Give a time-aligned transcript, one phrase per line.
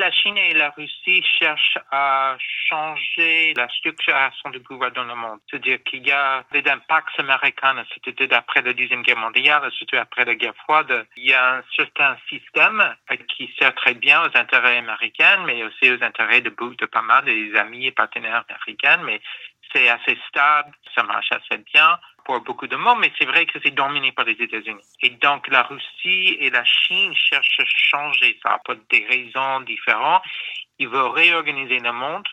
[0.00, 5.40] La Chine et la Russie cherchent à changer la structuration du pouvoir dans le monde.
[5.50, 10.24] C'est-à-dire qu'il y a des impacts américains, c'était après la Deuxième Guerre mondiale, surtout après
[10.24, 11.06] la guerre froide.
[11.18, 12.82] Il y a un certain système
[13.28, 17.26] qui sert très bien aux intérêts américains, mais aussi aux intérêts de, de pas mal
[17.26, 19.02] des amis et partenaires américains.
[19.04, 19.20] Mais
[19.70, 23.58] c'est assez stable, ça marche assez bien pour beaucoup de monde, mais c'est vrai que
[23.62, 24.82] c'est dominé par les États-Unis.
[25.02, 30.22] Et donc la Russie et la Chine cherchent à changer ça pour des raisons différentes.
[30.78, 32.26] Ils veulent réorganiser le monde,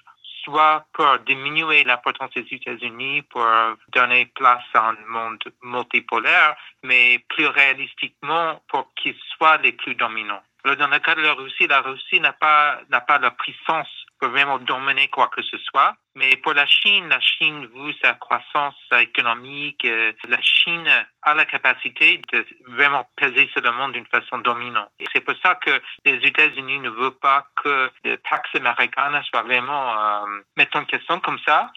[0.43, 3.45] soit pour diminuer l'importance des États-Unis, pour
[3.89, 10.41] donner place à un monde multipolaire, mais plus réalistiquement pour qu'ils soient les plus dominants.
[10.63, 14.29] dans le cas de la Russie, la Russie n'a pas, n'a pas la puissance pour
[14.29, 15.95] vraiment dominer quoi que ce soit.
[16.15, 20.87] Mais pour la Chine, la Chine, vu sa croissance économique, euh, la Chine
[21.21, 24.89] a la capacité de vraiment peser sur le monde d'une façon dominante.
[25.13, 29.93] C'est pour ça que les États-Unis ne veulent pas que le taxe américaine soit vraiment
[29.93, 31.71] euh, mis en question comme ça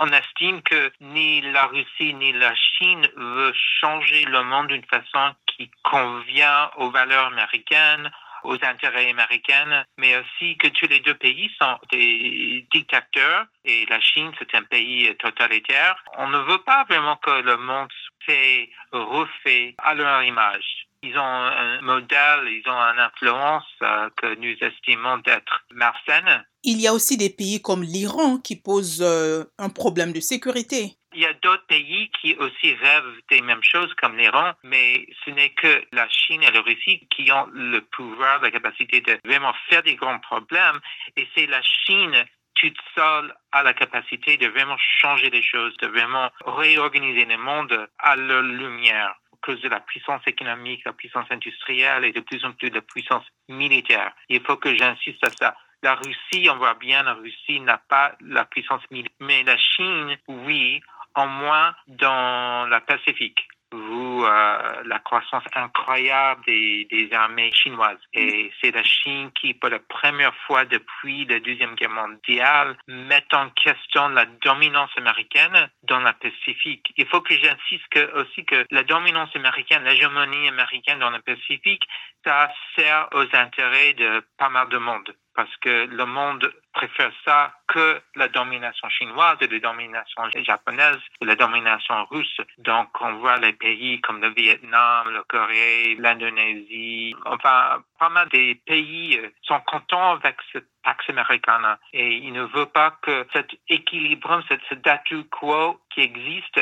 [0.00, 5.34] on estime que ni la Russie ni la Chine veulent changer le monde d'une façon
[5.46, 8.10] qui convient aux valeurs américaines,
[8.44, 14.00] aux intérêts américains, mais aussi que tous les deux pays sont des dictateurs et la
[14.00, 15.96] Chine, c'est un pays totalitaire.
[16.18, 17.88] On ne veut pas vraiment que le monde
[18.24, 20.86] soit refait à leur image.
[21.02, 26.44] Ils ont un modèle, ils ont une influence euh, que nous estimons d'être malsaine.
[26.62, 30.96] Il y a aussi des pays comme l'Iran qui posent euh, un problème de sécurité.
[31.14, 35.30] Il y a d'autres pays qui aussi rêvent des mêmes choses comme l'Iran, mais ce
[35.30, 39.54] n'est que la Chine et la Russie qui ont le pouvoir, la capacité de vraiment
[39.68, 40.80] faire des grands problèmes.
[41.16, 45.88] Et c'est la Chine toute seule a la capacité de vraiment changer les choses, de
[45.88, 52.04] vraiment réorganiser le monde à leur lumière cause de la puissance économique, la puissance industrielle
[52.04, 54.12] et de plus en plus de puissance militaire.
[54.28, 55.56] Il faut que j'insiste à ça.
[55.82, 60.16] La Russie, on voit bien, la Russie n'a pas la puissance militaire, mais la Chine,
[60.28, 60.80] oui,
[61.14, 67.98] en moins dans la Pacifique vous euh, la croissance incroyable des, des, armées chinoises.
[68.12, 73.24] Et c'est la Chine qui, pour la première fois depuis la Deuxième Guerre mondiale, met
[73.32, 76.92] en question la dominance américaine dans la Pacifique.
[76.96, 81.82] Il faut que j'insiste que, aussi que la dominance américaine, l'hégémonie américaine dans le Pacifique,
[82.24, 87.52] ça sert aux intérêts de pas mal de monde parce que le monde préfère ça
[87.68, 92.40] que la domination chinoise et la domination japonaise et la domination russe.
[92.58, 98.54] Donc, on voit les pays comme le Vietnam, le Corée, l'Indonésie, enfin, pas mal des
[98.66, 103.50] pays euh, sont contents avec ce taxe américaine et ils ne veulent pas que cet
[103.68, 106.60] équilibre, ce statu quo qui existe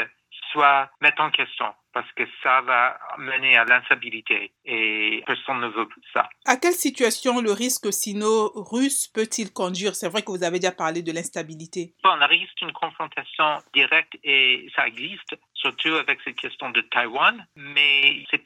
[0.53, 5.87] soit mis en question parce que ça va mener à l'instabilité et personne ne veut
[6.13, 6.29] ça.
[6.47, 9.95] À quelle situation le risque sino-russe peut-il conduire?
[9.95, 11.95] C'est vrai que vous avez déjà parlé de l'instabilité.
[12.03, 17.47] Bon, on risque d'une confrontation directe et ça existe, surtout avec cette question de Taïwan,
[17.57, 18.42] mais c'est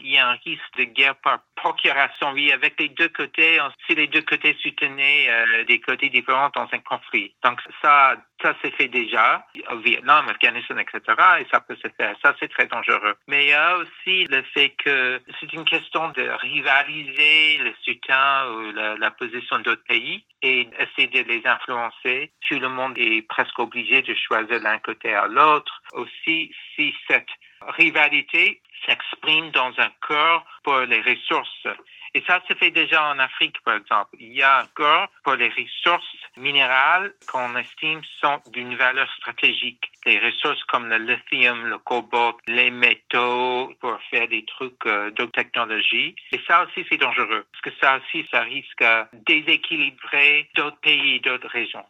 [0.00, 3.94] il y a un risque de guerre par procuration, oui, avec les deux côtés, si
[3.94, 7.34] les deux côtés soutenaient euh, des côtés différents dans un conflit.
[7.42, 11.00] Donc ça, ça s'est fait déjà au Vietnam, Afghanistan, etc.
[11.40, 12.14] Et ça peut se faire.
[12.22, 13.16] Ça, c'est très dangereux.
[13.26, 18.48] Mais il y a aussi le fait que c'est une question de rivaliser le soutien
[18.50, 22.32] ou la, la position d'autres pays et essayer de les influencer.
[22.48, 25.82] Tout le monde est presque obligé de choisir l'un côté à l'autre.
[25.92, 27.28] Aussi, si cette
[27.66, 31.66] rivalité s'exprime dans un corps pour les ressources
[32.14, 34.16] et ça se fait déjà en Afrique, par exemple.
[34.18, 39.90] Il y a encore pour les ressources minérales qu'on estime sont d'une valeur stratégique.
[40.06, 45.26] Les ressources comme le lithium, le cobalt, les métaux pour faire des trucs euh, de
[45.26, 46.14] technologie.
[46.32, 47.46] Et ça aussi, c'est dangereux.
[47.52, 51.84] Parce que ça aussi, ça risque de déséquilibrer d'autres pays, d'autres régions.